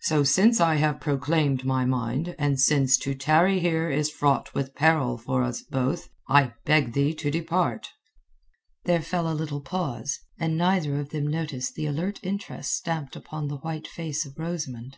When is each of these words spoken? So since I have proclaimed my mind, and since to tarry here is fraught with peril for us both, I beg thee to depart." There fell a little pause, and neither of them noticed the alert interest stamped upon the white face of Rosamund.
So 0.00 0.22
since 0.24 0.62
I 0.62 0.76
have 0.76 0.98
proclaimed 0.98 1.66
my 1.66 1.84
mind, 1.84 2.34
and 2.38 2.58
since 2.58 2.96
to 3.00 3.14
tarry 3.14 3.60
here 3.60 3.90
is 3.90 4.08
fraught 4.10 4.54
with 4.54 4.74
peril 4.74 5.18
for 5.18 5.42
us 5.42 5.60
both, 5.60 6.08
I 6.26 6.54
beg 6.64 6.94
thee 6.94 7.12
to 7.12 7.30
depart." 7.30 7.90
There 8.84 9.02
fell 9.02 9.30
a 9.30 9.36
little 9.36 9.60
pause, 9.60 10.20
and 10.38 10.56
neither 10.56 10.98
of 10.98 11.10
them 11.10 11.26
noticed 11.26 11.74
the 11.74 11.84
alert 11.84 12.18
interest 12.22 12.72
stamped 12.72 13.14
upon 13.14 13.48
the 13.48 13.58
white 13.58 13.86
face 13.86 14.24
of 14.24 14.38
Rosamund. 14.38 14.96